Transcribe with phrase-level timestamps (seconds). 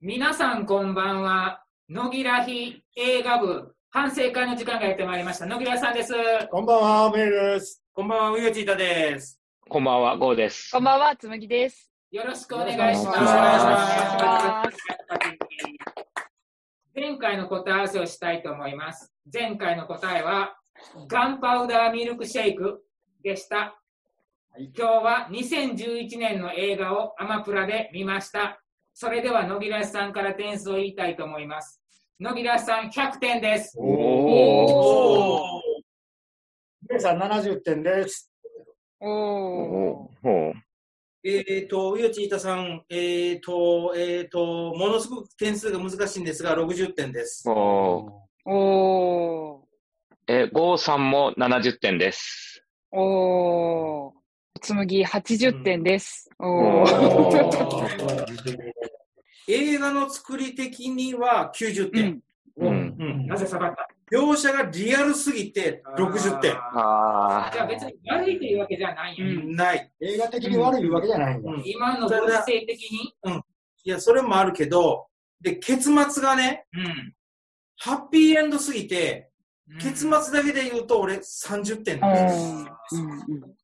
[0.00, 1.64] 皆さんこんばんは。
[1.88, 5.46] 野木らひ映画部反省会の時間がやってまいりました。
[5.46, 6.14] 野木らさんです。
[6.52, 7.82] こんばんは、メイです。
[7.92, 9.40] こんばんは、うよちいたです。
[9.68, 10.70] こんばんは、ゴーです。
[10.70, 11.90] こんばんは、つむぎです。
[12.12, 12.94] よろしくお願いします。
[12.94, 14.78] よろしくお願いします
[16.94, 19.12] 前回の答え合わせをしたいと思います。
[19.34, 20.56] 前回の答えは、
[21.08, 22.84] ガンパウダーミルクシェイク
[23.24, 23.76] でした。
[24.56, 28.62] 今日は2011年の映画をアマプラで見ました。
[29.00, 31.80] それでは野木らさんから点数を言いたいと思います。
[32.18, 33.78] 野木らさん100点です。
[33.78, 35.40] おおー。
[36.90, 38.28] メイさん70点です。
[38.98, 40.28] おおー。
[40.28, 40.52] お
[41.22, 47.48] えっ、と、うよちいたさん、えっ、と、えっ、と、ものすごく点数が難しいんですが、60点です。
[47.48, 49.62] おおー。
[50.26, 52.64] え、ゴーさんも70点です。
[52.90, 54.12] おー。
[54.60, 56.28] つむぎ80点です。
[56.40, 58.72] おおー。
[59.48, 62.22] 映画の作り的には90点。
[62.58, 62.66] うん。
[62.68, 62.96] うん。
[62.98, 63.88] うんなぜ下がった？
[64.10, 66.52] 描写がリアルすぎて60点。
[66.52, 69.92] あーあじゃあ別に悪いというわけじゃないんやね、うんない。
[70.00, 71.50] 映画的に悪いわけじゃないんだ。
[71.52, 73.14] うん今のご時世的に、
[73.84, 75.08] いや、それもあるけど、
[75.42, 77.14] で、結末がね、うん
[77.80, 79.30] ハッピーエンドすぎて、
[79.70, 82.96] うん結末だけで言うと俺30点おなんです。
[82.96, 83.02] ー。
[83.02, 83.54] うん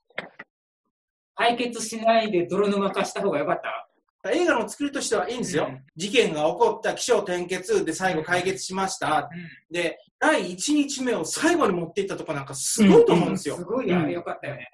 [1.36, 3.88] 解決しないで泥沼化した方がよかった？
[4.32, 5.66] 映画の作りとしてはいいんですよ。
[5.68, 9.30] うん事件が起こった、起承転結で最後解決しました。
[9.70, 13.56] で、第1日目を最後に持っていったとかなんかすごいと思うんですよ。
[13.56, 14.68] すごいあれよかったよね。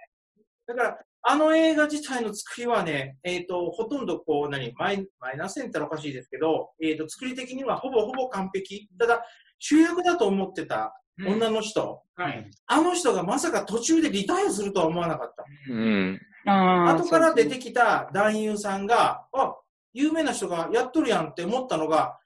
[0.67, 8.89] だから、あの映画自体の作りはね、えっ、と、ほとんどこう、何、マイマイナス点って言ったらおかしいですけど、えっ、と、作り的にはほぼほぼ完璧。
[8.99, 9.23] ただ、
[9.59, 12.51] 主役だと思ってた女の人、はい。
[12.67, 15.45] あの人がまさか途中でリタイアするとは思わなかった。
[15.69, 16.21] ーうん。
[16.47, 19.57] あー後から出てきた男優さんが、あ、
[19.93, 22.19] 有名な人がやっとるやんって思ったのが、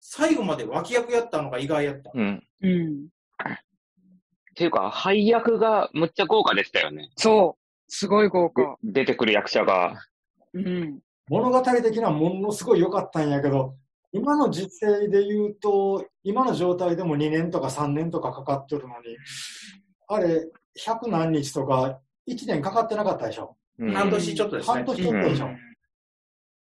[0.00, 2.10] 最後まで脇役やったのが意外やった。
[2.14, 2.42] うん。
[2.62, 3.06] うん。
[3.44, 7.10] っていうか、配役がむっちゃ豪華でしたよね。
[7.16, 7.60] そう。
[7.88, 8.76] すごい豪華。
[8.82, 10.02] 出てくる役者が。
[10.54, 11.00] うん。
[11.28, 13.76] 物語的にはものすごい良かったんやけど、
[14.12, 19.16] 今の実勢で言うと、今の状態でも2年とか3年とかかかってるのに、
[20.08, 20.48] あれ、
[20.78, 23.56] 100何日とか1年かかってなかったでしょ？
[23.80, 24.84] うん半年ちょっとですね半。
[24.84, 25.48] 年ちょっとでしょ。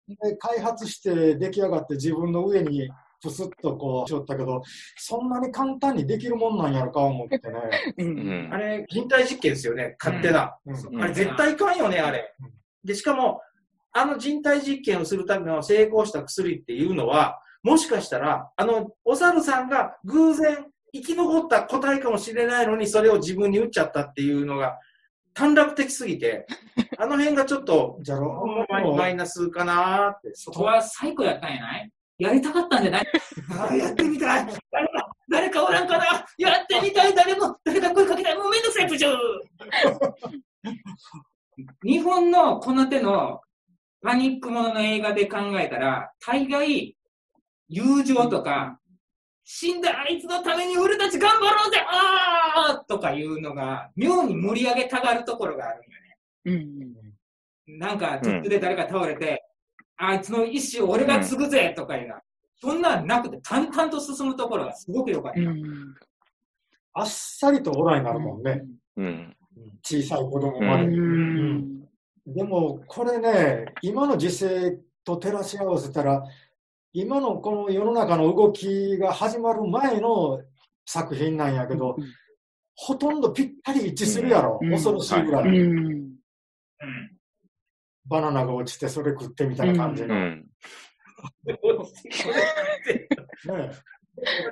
[0.07, 2.89] で開発して出来上がって自分の上に
[3.21, 4.63] プスッとこうしよったけど、
[4.97, 7.93] そんなに簡単にできるもんなんやろか思ってね。
[7.97, 8.03] う。
[8.03, 8.57] うんんあ。
[8.57, 10.57] れ、人体実験ですよね、勝手な。
[10.65, 12.33] うんあれ、絶対いかんよね、あれ。
[12.83, 13.41] で、しかも、
[13.93, 24.79] あの人体実験をするための成功した薬っていうのは、もしかしたら、あの、お猿さんが偶然生き残った個体かもしれないのに、それを自分に打っちゃったっていうのが、
[25.33, 26.45] 短絡的すぎて、
[26.97, 28.65] あの辺がちょっと、じゃろ？
[28.69, 30.31] マイマイナスかなーって。
[30.33, 31.91] そこは最高やったんやない？
[32.17, 33.05] やりたかったんじゃない？
[33.69, 34.47] あやってみたい。
[34.71, 36.03] 誰か、誰かおらんかな？
[36.37, 37.15] やってみたい。
[37.15, 38.37] 誰も、誰か声かけたい。
[38.37, 39.07] もうめんどくさい、部長。
[41.83, 43.41] 日本のこの手の
[44.01, 46.97] パニックものの映画で考えたら、大概、
[47.69, 48.79] 友情とか、
[49.53, 55.81] 死んだあいつのために俺たち頑張ろうぜあーとかいうのが、妙に盛り上げたがるところがある
[56.53, 56.95] んよね。
[57.67, 57.77] うん。
[57.77, 59.43] なんか、途中で誰か倒れて、
[59.97, 62.21] あいつの意思を俺が継ぐぜとかいうのは、
[62.55, 65.39] そんなんなくて淡々と進むところがすごく良かった。
[65.41, 65.95] うん。
[66.93, 68.63] あっさりとオラになるもんね。
[68.95, 69.35] うん。
[69.83, 70.85] 小さい子供うまで。
[70.85, 71.81] ん。
[72.25, 76.23] でも、これね、今の時勢と照らし合わせたら、
[76.93, 80.41] 今のこの世の中の動きが始まる前の
[80.85, 81.95] 作品なんやけど、
[82.75, 84.59] ほとんどぴったり一致するやろ。
[84.61, 85.43] うん恐ろしいぐらい。
[85.45, 85.87] うん。
[85.87, 86.11] うん
[88.05, 90.15] バナナが落ちてそれ食ってみたいな感じの。
[90.15, 90.49] ねうん。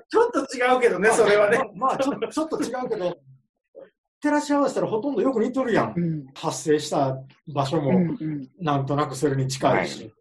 [0.09, 1.57] ちょっと違うけどね、それはね。
[1.75, 3.17] ままあちょ、ちょっと違うけど、
[4.21, 5.94] 照らし合わせたらほとんどよく似とるやん。
[5.95, 6.25] うん。
[6.33, 7.17] 発生した
[7.53, 8.17] 場所うもん。
[8.59, 10.13] なんとなくそれに近いし、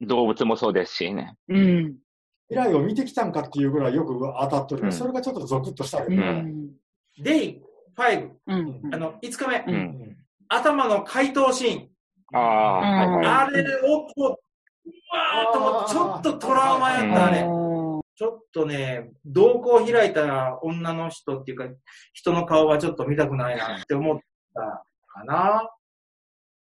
[0.00, 1.36] 動物もそうですしね。
[1.48, 1.96] うん。
[2.48, 6.70] 未来を見てきたんかっていうぐらいよく当たっとるうんそれがちょっとゾクッとしたけうど、ん。
[7.18, 7.62] デイ
[7.96, 8.94] 5、うん。
[8.94, 10.16] あの、5日目、ううんん。
[10.48, 11.88] 頭の解凍シーン。
[12.32, 13.44] ああ。
[13.46, 17.46] あれをこう、うわーっと思って、ちょっとトラウマやったね。
[18.16, 21.64] ちょっとね、瞳孔開いた女の人っていうか、
[22.12, 24.18] 人の顔はちょっと見たくないなって思っ
[24.54, 24.60] た
[25.08, 25.70] かな。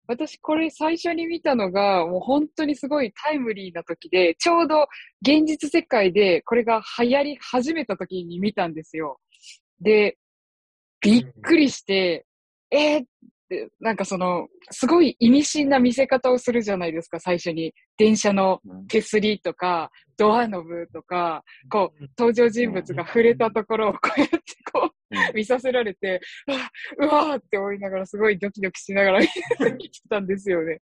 [0.09, 4.87] 私これ最初に見たのが、もう本当にすごいタイムリーな時で、ちょうど
[5.21, 9.19] 現実世界でこれが流行り始めた時に見たんですよ。
[9.79, 10.17] で、
[10.99, 12.25] びっくりして、
[12.71, 13.03] えー
[13.49, 17.73] で、なんかその、すごい意味深な見せ方をするじゃないですか、最初に。
[17.97, 24.37] 電車の手すりとか、ドアノブとか、こう、登場人物が触れたところをこうやって
[24.71, 26.19] こう、見させられて、
[26.99, 29.31] うわーって思いながらすごいドキドキしながら見て
[30.09, 30.81] たんですよね。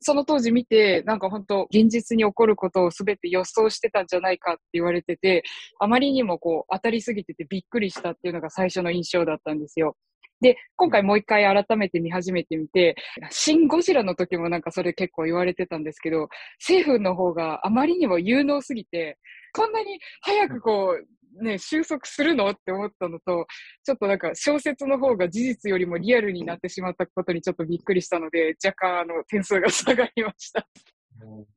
[0.00, 5.44] その当時見て、なんか本当、現実に起こることを全て予想してたんじゃないかって言われてて、
[5.78, 9.96] あまりにもこう、当たりすぎててびっくりしたっていうのが最初の印象だったんですよ。
[10.44, 12.96] で、今回もう一回改めて見始めてみて、
[13.30, 19.16] シン・ゴジラの時もなんかそれ結構言われてたんですけど、政府の方があまりにも有能すぎて、
[19.54, 20.98] こんなに早くこ
[21.40, 23.46] う、ね、収束するのって思ったのと、
[23.84, 30.66] ちょっとなんか小説の方が事実よりもリアルになってしまったことにちょっとびっくりしたので、若干あの点数が下がりました。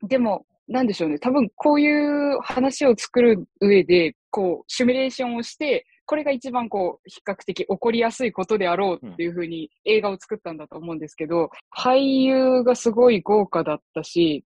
[0.04, 1.20] でも、なんでしょうね。
[1.20, 14.46] 多分こういう話を作る上で、こう、シミュレーションをして、これが一番こう、比較的起こりやすいことであろうっていうふうに映画を作ったんだと思うんですけど、俳優がすごい豪華だったし、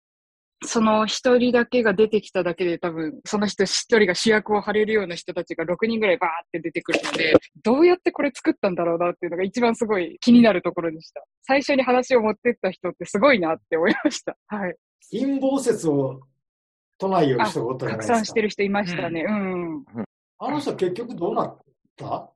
[0.67, 11.23] その一人だけが出てきただけで多分、その人一人が主役を張れるような人たちが6人ぐらいバーって出てくるので、どうやってこれ作ったんだろうなっていうのが一番すごい気になるところでした。
[11.43, 14.37] 最初に話を持ってった人ってすごいなって思いました。
[14.49, 14.77] はい。
[15.13, 16.21] 陰謀説を
[16.99, 18.15] 唱えよる人がおったじゃないですか。
[18.15, 19.25] 拡散してる人いましたね。
[19.29, 19.85] うん。
[20.39, 21.59] あの人結局どうなっ
[21.97, 22.31] た？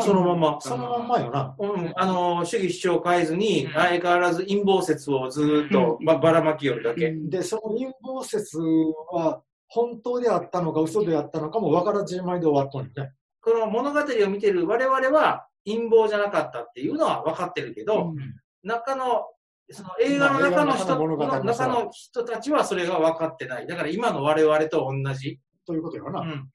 [0.00, 0.60] そのまま。
[0.60, 1.56] そのまんまよな。
[1.58, 7.10] うん、あの、主義主張を変えずに、うん相変わらず陰謀説をずーっとばばらまきよるだけ。
[7.10, 13.12] で、その陰謀説は本当であったのか嘘であったのかも分からずじまいで終わったのね。
[13.40, 18.14] この物語を見てる我々は陰謀じゃなかったっていうのは分かってるけど、
[18.62, 19.26] 中の、
[19.72, 23.66] その映画の中の人、の中の人たちはそれが分かってない。
[23.66, 25.40] だから今の我々と同じ。
[25.70, 26.20] ということよな。
[26.20, 26.50] うん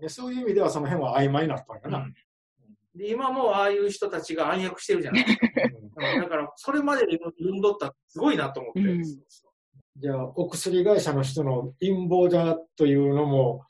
[0.00, 2.06] でそういう意味ではその辺は曖昧になったんやな。
[2.94, 6.20] で今もああいう人たちが暗躍してるじゃないですか。
[6.22, 8.80] だから、それまでで読んどったらすごいなと思って。
[8.80, 9.04] うん
[9.96, 13.64] じゃあ、お薬会社の人の陰謀だというのも、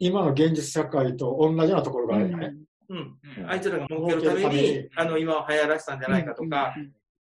[0.00, 2.54] 今の現実社会と同じようなところがあるよね。
[2.88, 3.18] うん。
[3.38, 6.74] うんあいつらが儲けるため儲けるためにに、あの、今流行らせたんじゃないかとか、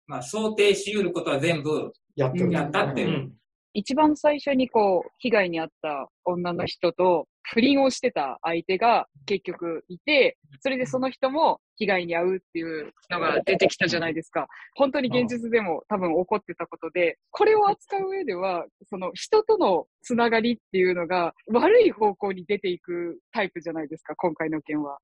[0.08, 3.32] まあ、想定しうることは全部やってる、やったっていう。
[3.74, 14.48] 一番最初にこう、被害に遭った女の人と、不倫をしてた相手が結局いて、それでその人も被害に遭うっていうのが出てきたじゃないですか。
[14.76, 25.00] 本当に現実でも多分起こってたことで、これを扱う上では、その人とのつながりっていうのが悪い方向に出ていくタイプじゃないですか、今回の件は。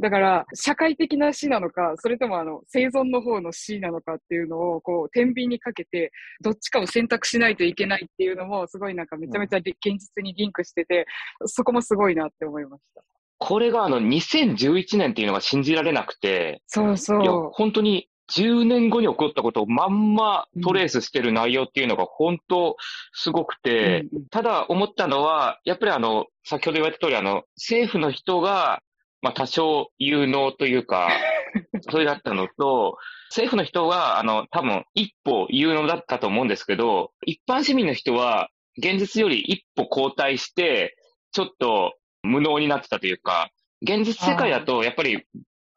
[0.00, 6.10] だから、社会的な死なのか、それともあの、生存の方の死なのかっていうのを、こう、天秤にかけて、
[6.40, 11.06] どっちかを選択しないといけないっていうのも、すごいなんかめちゃめちゃり現実にリンクしてて、
[11.46, 13.02] そこもすごいなって思いました。
[13.38, 17.50] これがあの2011年っていうのが信じられなくて、そうそいや、う。
[17.52, 22.76] 本当に10年後に起こったことをまんまトレースしてる内容っていうのが本当
[23.12, 28.80] すごくて、ただ思ったのは、やっぱりあの、先ほど言われた通りあの、政府の人が、
[29.22, 31.08] まあ多少有能というか、
[31.90, 32.98] それだったのと、
[33.30, 40.96] 政府の人は、あの、多分一歩有能だったと思うんですけど、一般市民の人は、現実より一歩後退して、
[41.32, 43.50] ちょっと無能になってたというか、
[43.82, 45.24] 現実世界だと、やっぱり、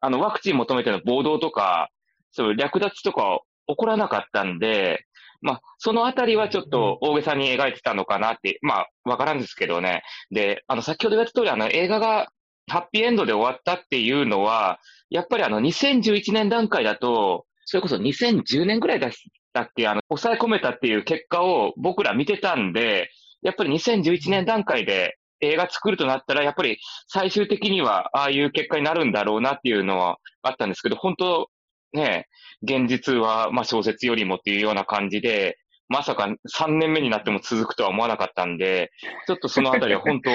[0.00, 1.90] あの、ワクチン求めての暴動とか、
[2.30, 5.06] そういう略奪とか起こらなかったんで、
[5.40, 10.02] まあ、そのあたりはちょっと大げさに描いてたのかなって、まあ、わからんですけどね。
[10.30, 12.28] で、あの、先ほど言われた通り、あの、映画が
[12.68, 14.78] ハッピーエンドで終わったっていうのは、
[15.10, 19.10] やっぱりあの、2011年段階だと、それこそ2010年ぐらいだっ
[19.52, 23.10] たっけ、あの、抑え込めたっていう結果を僕ら見てたんで、
[23.42, 31.50] やっぱり2011年段階で映画作るとなったら、やっぱり最終的にはああいう結果になるんだろうなっていうのはあったんですけど、本当
[31.92, 32.26] ね、
[32.62, 35.58] 現実はまあ小説よりもっていうような感じで、
[35.88, 38.90] まさか3年目になっても続くとは思わなかったんで、
[39.26, 40.30] ちょっとそのあたりは本当、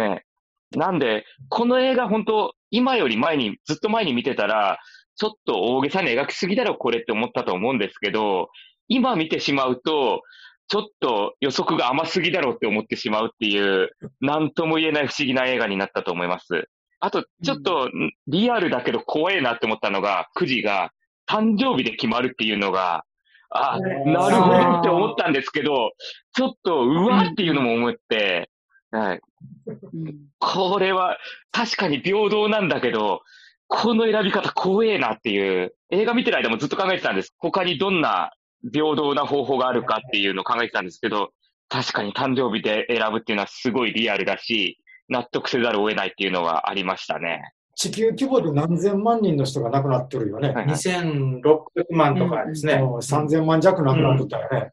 [0.00, 0.24] ね、
[0.72, 4.78] なんで、この映画本当、今より前に、ずっと前に見てたら、
[5.16, 8.48] ちょっと大げさに描きすぎだろ、これって思ったと思うんですけど、
[8.88, 10.22] 今見てしまうと、
[10.68, 16.68] ちょっと予測が甘すぎだろうって思ってしまうっていう、なんとも言えない不思議な映画になったと思います。
[16.98, 17.90] あと、ちょっと、ん
[18.26, 20.90] リアルだけど怖えなって思ったのが、くじが
[21.28, 23.04] 誕生日で決まるっていうのが、
[23.50, 25.92] あ、なるほどって思ったんですけど、
[26.32, 28.50] ちょっと、うわっていうのも思って、
[28.96, 29.20] はい。
[29.66, 31.18] うんこれは
[31.50, 33.22] 確かに平等なんだけど、
[33.68, 37.34] この選び方怖えなっていう、映画見てる間もずっと考えてたんです。
[37.38, 38.32] 他にどんな
[38.72, 41.30] 平等な方法があるかっていうのを考えてたんですけど、
[41.68, 47.52] 確かに誕生日で選ぶっていうのはすごいリアルだし、納得せざるを得ないっていうのはありましたね。
[47.74, 50.48] 地球規模で何千万人の人が亡くなってるよね。
[50.48, 52.78] はいはい2600万とかですね。
[52.78, 54.72] もう3000万弱亡くなっとったよね。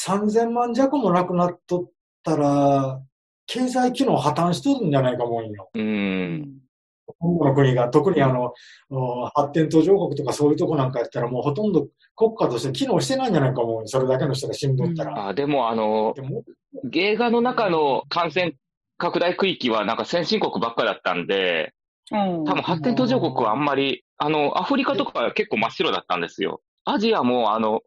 [0.00, 1.90] 3000万弱も亡くなっとっ
[2.22, 3.02] たら、
[3.46, 5.70] 経済機能破綻しとるんじゃないかもんよ。
[5.74, 6.58] うん。
[7.18, 8.54] 今後の国が、特にあの、
[8.90, 15.28] お発展途上国とかそういうとこなんかやったらもうほとんど国家として機能してないんじゃないかもんそれだけの人が死んどったら。
[15.28, 16.44] あでも、あの、でも
[16.92, 18.54] 映画の中の感染
[18.96, 21.74] 拡大区域はなんか先進国ばっかだったんで、
[22.10, 26.60] うん多分発展途上国はあんまり、あの、アフリカとかは結構真っ白だったんですよ。
[26.84, 27.80] アジアも、あの、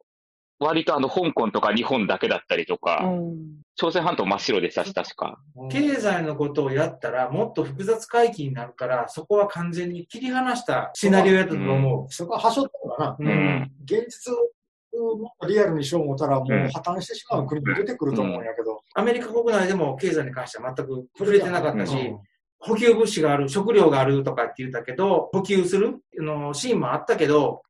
[0.59, 3.37] 割とあの、香港とか日本だけだったりとか、うん
[3.79, 5.39] 朝鮮半島真っ白でしたし、確か。
[5.69, 13.17] 経済のことをやったらもっと複雑回帰になるから、そこは完全に切り離したシナリオやったと思そこははしょったからな。
[13.19, 13.23] う。
[13.23, 13.27] う。
[13.27, 13.71] ん。
[13.83, 18.81] 現実をもっとリアルにしよう思ったら、もう破綻してしまう国も出てくると思うんやけど。
[18.95, 22.19] アメリカ国内でも経済に関しては全く触れてなかったし、うん
[22.59, 27.61] 補給物資がある、食料があるとかって言ったけど、補給するあのシーンもあったけど、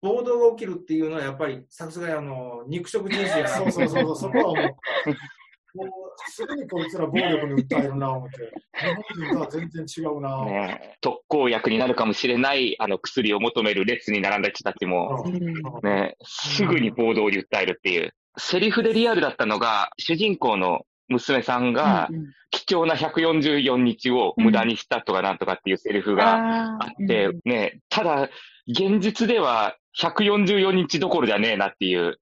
[0.00, 3.48] 暴動が起きるっていうのはやっぱりさすがにあの肉食人種やな。
[3.50, 4.44] そうそうそうそう、そこは
[5.74, 10.44] もう、もうすぐにこいつら暴力に訴えるな思って、日本人とは全然違うな。
[10.44, 15.30] ね、特効薬になるかもしれない、あの、薬を求める列に並んだ人たちも、う。
[15.30, 15.40] ん
[15.82, 18.14] ね、すぐに暴動に訴えるっていう。
[18.38, 28.30] セリフでリアルだったのが、主人公の娘さんが、うん貴重な144日を無駄にしたとかなんとかっていうセリフがああって、ね、ただ、
[28.66, 32.18] 現実では144日どころじゃねえなっていう、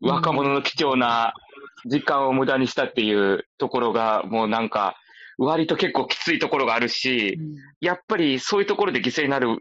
[0.00, 1.34] 若者の貴重な
[1.86, 4.96] 時間を無駄にしたっていうところが、もうなんか、
[5.38, 7.38] 割と結構きついところがあるし、
[7.80, 9.56] やっぱりそういうところで犠牲になる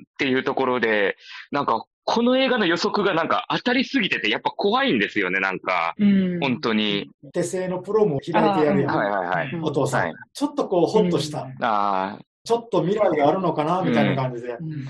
[0.00, 1.16] っていうところで、
[1.50, 5.94] なんか、この映画の予測がなんか当たりすぎてて、やっぱ怖いんですよね、なんか。
[5.98, 7.10] うん本当に。
[7.32, 8.94] 手製のプロも開いてやるやん。
[8.94, 9.60] はいはいはい。
[9.62, 11.48] お父さん、はいちょっとこう、ほっとした。
[11.62, 14.50] あちょっと未来があるのかな、みたいな感じで。
[14.50, 14.86] うん。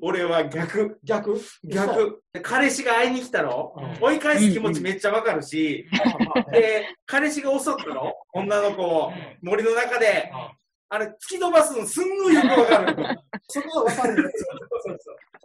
[0.00, 1.38] 俺は逆、逆？
[1.62, 2.22] 逆。
[2.42, 4.06] 彼氏が会いに来たろ、うん。
[4.06, 10.32] 追い返す気持ちめっちゃわかるし、まあまあねで、彼氏が襲ったろ女の子を森の中で、
[10.94, 13.18] あれ、突き飛ばすのすんごいよくわかる。
[13.48, 14.44] そこはわかるんです
[14.88, 14.98] よ。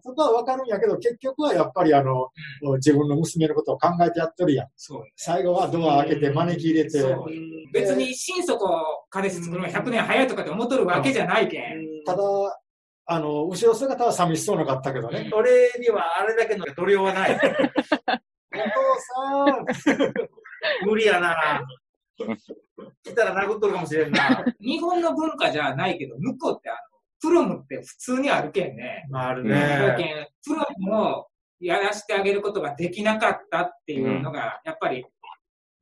[0.03, 2.29] そこはわかるんやけど、結局はやっぱりあの、
[2.75, 4.67] 自分の娘のことを考えてやってるやん。
[4.75, 7.25] そう最後はドア開けて招き入れて、そう
[7.73, 12.03] 別に心底彼氏作るのが100年早いとかって思っとるわけじゃないけん。
[12.05, 12.23] ただ、
[13.07, 15.31] あの、後ろ姿は寂しそうなかったけどね。
[15.33, 17.31] 俺にはあれだけの度量はない。
[18.53, 18.69] お父
[19.95, 21.63] さん 無理やな。
[23.03, 24.43] 来たら殴っとるかもしれんな。
[24.59, 26.79] 日本の文化じゃないけど、向こうってあの、
[27.21, 29.07] プロムって普通にあるけんね。
[29.13, 30.21] あるだけね。
[30.21, 31.27] んプロムを
[31.59, 35.05] やらせてあげることができなかったっていうのが、やっぱり、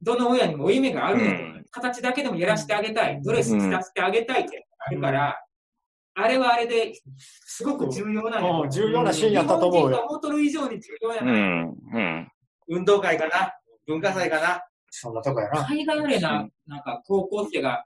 [0.02, 3.22] どの親にも負い目があるううん形だけでもやらせてあげたい。
[3.22, 5.40] ドレス着させてあげたいってあるから、
[6.20, 6.94] あれはあれで
[7.46, 8.68] すごく重要なんうんよ。
[8.70, 9.98] 重要なシーンやったと思うよ。
[9.98, 11.24] 日本人が思っとる以上に重要やあ。
[11.24, 11.34] うな。
[11.34, 11.78] ん。
[11.94, 12.32] うん。
[12.70, 13.54] 運動会かな。
[13.86, 14.64] 文化祭かな。
[15.00, 15.66] そんなとこやな。
[15.66, 17.86] 海外でな、なんか高校生が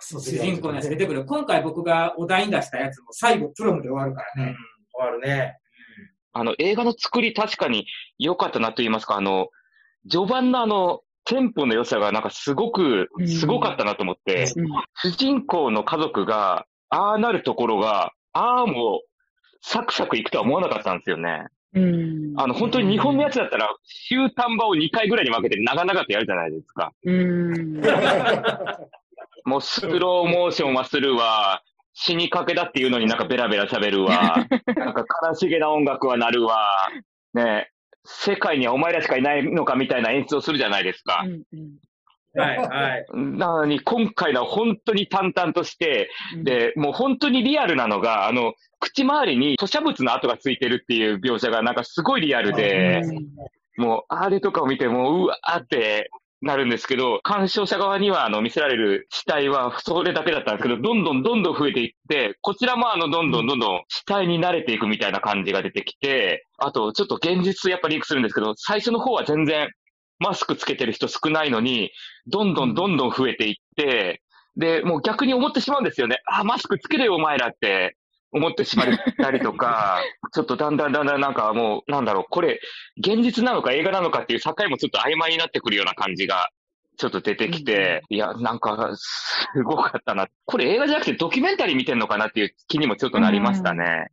[0.00, 1.24] 主主人公のやつ出てくる。
[1.24, 4.56] 今回僕がお題に出したやつも最後プロムで終わるからうんね。。
[4.92, 5.58] 終わるね。
[6.32, 7.86] あの、映画の作り確かに
[8.18, 9.48] 良かったなと言いますか、あの、
[10.10, 19.02] 序盤のあの、テンポの良さがなんかすごくう、んすごかったなと思って、うん主人公の家族が、ああなるところが、ああも
[19.62, 21.46] サクサクいくとは思わなかったんですよね。
[21.74, 22.34] うん。
[22.36, 23.68] あの、本当に日本のやつだったら、
[24.08, 26.92] 終端場を2回ぐらいに分けて長々とやるじゃないですか。
[27.04, 27.80] うん。
[29.44, 31.62] もうスローモーションはするわ、
[31.92, 36.58] 死にかけだっていうのになんかベラベラ喋るわ、なんか悲しげな音楽は鳴るわ、
[37.34, 37.70] ね
[38.06, 41.24] 世界にはお前らしかいないのかみたいな演出をするじゃないですか。
[42.34, 43.06] はい、はい。
[43.14, 46.10] なのに今回のは本当に淡々として、
[46.42, 53.02] で、もう本当にリアルなのが、あの、口周りに吐砂物の跡がついてるっていう描写がなんかすごいリアルで、
[53.76, 56.10] もうあれとかを見てもううわーって
[56.42, 69.68] なるんですけど、鑑賞者側にはあの見せられる死体はそれだけだったんですけど、どんどんどんどん増えていって、こちらもあのどんどんどんどん死体に慣れていくみたいな感じが出てきて、あとちょっと現実やっぱリンクするんですけど、最初の方は全然
[70.18, 71.90] マスクつけてる人少ないのに、
[72.26, 74.22] どんどんどんどん増えていって、
[74.56, 76.18] で、もう逆に思ってしまうんですよね。
[76.26, 77.96] あ、マスクつけれよお前らって。
[78.34, 80.02] 思ってしまったりとか、
[80.34, 82.60] ちょっとだんだんだんだんなんかもう、なんだろう、これ、
[82.98, 86.50] 現実なのか映画なのかっていう境もちょっと曖昧になってくるような感じが、
[86.96, 90.26] ちょっと出てきて、いや、なんか、すごかったな。
[90.46, 94.08] これ映画じゃなくてドキュメンタリー見てんのかなっていう気にもちょっとなりましたね。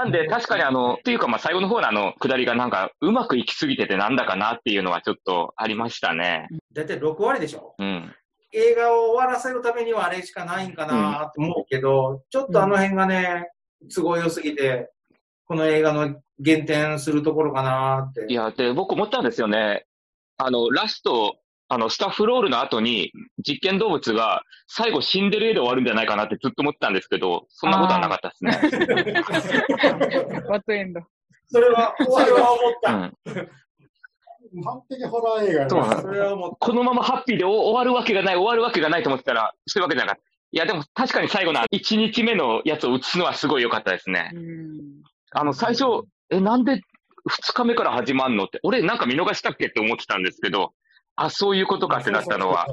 [0.00, 6.48] なんで、確かにあの、っていうかまあ最後の方のあの、下りがなんか、うまくいきすぎててなんだかなっていうのはちょっとありましたね。
[6.72, 8.14] だいたい6割でしょうん。
[8.52, 13.48] 映画を終わらせるためにはあれしかないんかなと思うけど、ちょっとあの辺がね、
[13.94, 14.90] 都合良すぎて、
[15.46, 18.26] この映画の減点するところかなって。
[18.28, 19.84] いや、で、僕思ったんですよね。
[20.38, 21.36] あの、ラスト、
[21.72, 23.12] あの、スタッフロールの後に、
[23.46, 29.22] 実験動物が最後死んでる絵で終わるんじゃないかなってずっと思ってたんですけど、そんなことはなかったですね。
[30.48, 31.00] バッドエンド。
[31.46, 32.92] それは、それは思った。
[32.92, 34.62] うん。
[34.64, 36.56] 完璧ホラー映画やそうなそれは思った。
[36.58, 40.28] このままハッピーでお終わるわけがない、終わるわけがないと思ってたら、そういうわけじゃなかった。
[40.52, 44.38] いや、でも確かに最後の1日目のやつを映すのはすごい良かったですねう。
[44.40, 44.80] ん。
[45.30, 45.84] あの、最初、
[46.30, 46.80] え、なんで
[47.28, 50.72] 2日目から始まんのって、俺なんか見逃したっけって思ってたんですけど、
[51.24, 52.66] あ、そういうことかってなったのは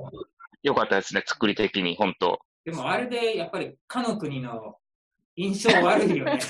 [0.64, 4.76] 良かったですね、作り的に、本当でもあれでやっぱりかの国の
[5.36, 6.40] 印象悪いよね。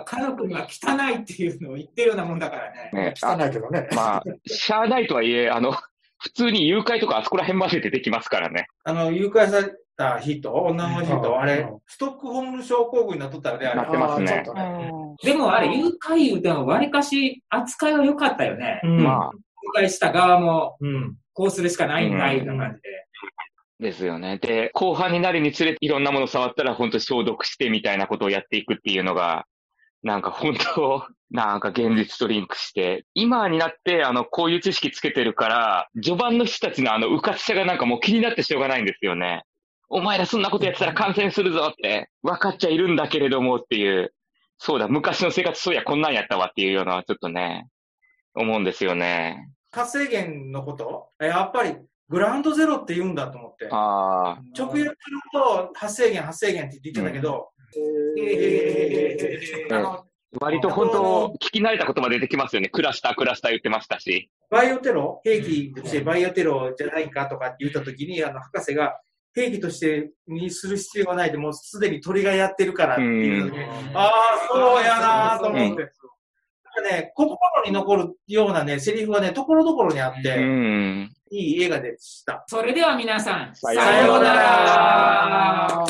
[0.04, 2.90] かの国は汚いっていうのを言ってるようなもんだからね。
[2.92, 3.14] ね。
[3.22, 3.88] あ汚いけどね。
[3.94, 5.72] まあ、しゃあないとはいえ、あの、
[6.18, 8.66] 普通に誘拐とかあそこら辺まで出てきますからね。
[8.84, 13.90] あの、誘拐された人、女の人、うんあれうん、ストックホルム症候群になっとったよね、あれなっ。
[13.90, 18.80] てますねねでもあれ、誘拐言うてもわりかし扱いは良かったよね。
[18.84, 19.30] うんまあ、
[19.76, 21.16] 誘拐した側もうん。
[21.32, 23.06] こうするしかないんだ、いな感じで。
[23.80, 24.38] ですよね。
[24.38, 29.46] で、後半になるにつれていろんなもの触ったら本当消毒してみたいなことをやっていくっていうのが、
[30.02, 39.44] なんか本当、 なんか現実とリンクして、今になってあの、こういう知識つけてるから、序盤の人たちのあの、うかつさがなんかもう気になってしょうがないんですよね。
[39.88, 44.12] お前らそんなことやってたら感染するぞって、分かっちゃいるんだけれどもっていう、
[44.58, 47.66] そうだ、昔の生活そういやこんなんやったわっていうような、ちょっとね、
[48.34, 49.48] 思うんですよね。
[49.72, 51.10] 発生源のこと？
[51.20, 51.76] やっぱり、
[52.08, 53.68] グラウンドゼロって言うんだと思って。
[53.70, 54.94] ああ、直訳する
[55.32, 57.50] と、発生源、発生源って言ってたけど、
[60.40, 62.68] 割と本当、聞き慣れた言葉出てきますよね。
[62.68, 64.30] クラスター、クラスター言ってましたし。
[64.50, 65.20] バイオテロ？
[65.24, 68.98] 兵器としてバイオテロじゃないかとかって言ったときに、あの、博士が、
[69.32, 73.52] 兵器としてにする必要がないで、もうすでに鳥がやってるからっていう、
[73.94, 75.92] ああ、そうやなと思って。
[76.82, 81.12] ね、心に残るようなね、セリフがね、ところどころにあって、うん。
[81.30, 82.44] いい映画でした。
[82.48, 85.86] それでは皆さん、さようなら